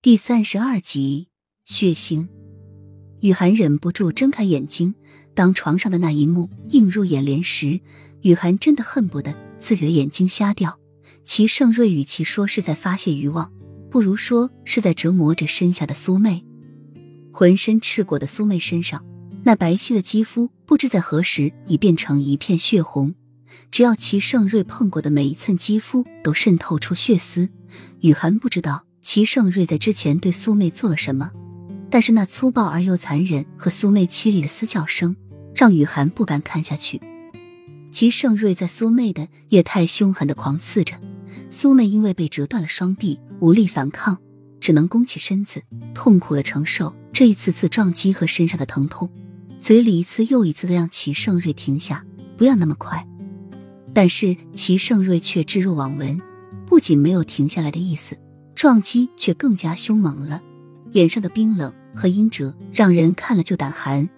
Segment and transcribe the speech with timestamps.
[0.00, 1.26] 第三十二集，
[1.64, 2.28] 血腥。
[3.18, 4.94] 雨涵忍不住睁开眼睛，
[5.34, 7.80] 当床上的那一幕映入眼帘时，
[8.20, 10.78] 雨涵真的恨不得自己的眼睛瞎掉。
[11.24, 13.52] 齐盛瑞与其说是在发泄欲望，
[13.90, 16.44] 不如说是在折磨着身下的苏妹。
[17.32, 19.04] 浑身赤果的苏妹身上，
[19.42, 23.16] 那白皙的肌肤不知在何时已变成一片血红，
[23.72, 27.48] 只要齐盛瑞碰过的每一寸肌肤都渗透出血丝。
[28.02, 28.84] 雨涵不知道。
[29.10, 31.30] 齐盛瑞在之前对苏妹做了什么？
[31.88, 35.16] 但是那粗暴而又残忍和苏妹凄厉的嘶叫声，
[35.54, 37.00] 让雨涵不敢看下去。
[37.90, 41.00] 齐盛瑞在苏妹的也太凶狠的狂刺着，
[41.48, 44.18] 苏妹因为被折断了双臂，无力反抗，
[44.60, 45.62] 只能弓起身子，
[45.94, 49.10] 痛苦的承受这一次次撞击和身上的疼痛，
[49.56, 52.04] 嘴里一次又一次的让齐盛瑞停下，
[52.36, 53.08] 不要那么快。
[53.94, 56.20] 但是齐盛瑞却置若罔闻，
[56.66, 58.14] 不仅没有停下来的意思。
[58.58, 60.42] 撞击却更加凶猛了，
[60.90, 64.08] 脸上的冰冷和阴折让人看了就胆寒。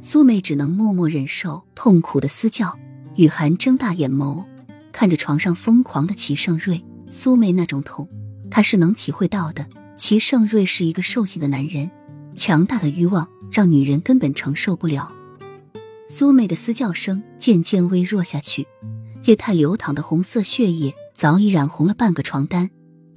[0.00, 2.78] 苏梅只能默默忍受痛苦的嘶叫。
[3.16, 4.46] 雨涵睁大眼眸，
[4.92, 6.82] 看着床上疯狂的齐盛瑞。
[7.10, 8.08] 苏梅那种痛，
[8.50, 9.66] 她是能体会到的。
[9.94, 11.90] 齐盛瑞是一个兽性的男人，
[12.34, 15.12] 强大的欲望让女人根本承受不了。
[16.08, 18.66] 苏梅的嘶叫声渐渐微弱下去，
[19.24, 22.70] 液态流淌的红色血液早已染红了半个床单。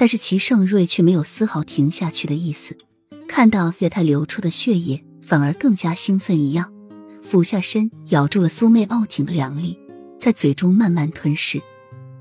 [0.03, 2.77] 但是齐盛瑞却没有丝毫停下去的意思，
[3.25, 6.73] 看到液态流出的血液，反而更加兴奋一样，
[7.21, 9.79] 俯下身咬住了苏妹傲挺的两粒，
[10.19, 11.61] 在嘴中慢慢吞噬。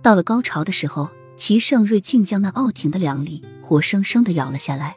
[0.00, 4.94] 到了高潮的时候，齐盛瑞竟将那傲挺的两粒活生生的咬了下来。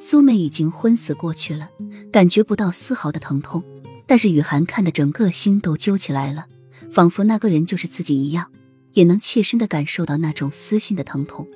[0.00, 1.70] 苏妹已经昏死过去了，
[2.10, 3.62] 感觉不到丝毫的疼痛，
[4.08, 6.46] 但是雨涵看的整个心都揪起来了，
[6.90, 8.50] 仿佛那个人就是自己一样，
[8.94, 11.46] 也能切身的感受到那种撕心的疼痛。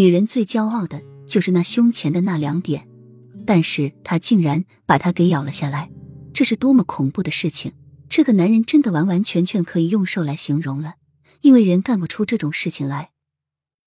[0.00, 2.88] 女人最骄傲的就是那胸前的那两点，
[3.44, 5.90] 但是他竟然把它给咬了下来，
[6.32, 7.72] 这是多么恐怖的事情！
[8.08, 10.94] 这个男人真的完完全全可以用兽来形容了，
[11.42, 13.10] 因为人干不出这种事情来，